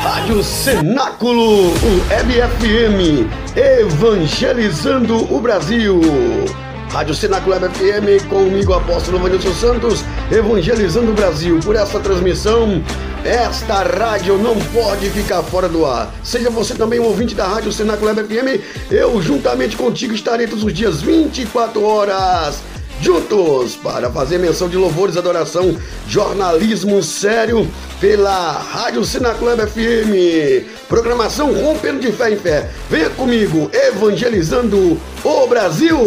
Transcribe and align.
Rádio 0.00 0.42
Cenáculo, 0.42 1.72
o 1.72 2.00
FM, 2.08 3.28
evangelizando 3.54 5.30
o 5.30 5.38
Brasil. 5.38 6.00
Rádio 6.90 7.14
Cenáculo 7.14 7.54
FM, 7.56 8.26
comigo, 8.26 8.72
apóstolo 8.72 9.18
Vanilson 9.18 9.52
Santos, 9.52 10.02
evangelizando 10.32 11.10
o 11.10 11.14
Brasil. 11.14 11.60
Por 11.62 11.76
essa 11.76 12.00
transmissão, 12.00 12.82
esta 13.26 13.82
rádio 13.82 14.38
não 14.38 14.56
pode 14.72 15.10
ficar 15.10 15.42
fora 15.42 15.68
do 15.68 15.84
ar. 15.84 16.10
Seja 16.24 16.48
você 16.48 16.74
também 16.74 16.98
um 16.98 17.04
ouvinte 17.04 17.34
da 17.34 17.46
Rádio 17.46 17.70
Cenáculo 17.70 18.14
FM, 18.14 18.58
eu 18.90 19.20
juntamente 19.20 19.76
contigo 19.76 20.14
estarei 20.14 20.46
todos 20.46 20.64
os 20.64 20.72
dias 20.72 21.02
24 21.02 21.84
horas 21.84 22.62
juntos 23.00 23.76
para 23.76 24.10
fazer 24.10 24.38
menção 24.38 24.68
de 24.68 24.76
louvores, 24.76 25.16
adoração, 25.16 25.76
jornalismo 26.06 27.02
sério 27.02 27.68
pela 28.00 28.52
Rádio 28.52 29.04
Sinaclub 29.04 29.60
FM. 29.66 30.66
Programação 30.88 31.52
Rompendo 31.52 32.00
de 32.00 32.12
Fé 32.12 32.32
em 32.32 32.36
Fé. 32.36 32.70
Venha 32.90 33.10
comigo, 33.10 33.70
evangelizando 33.72 35.00
o 35.24 35.46
Brasil. 35.46 35.98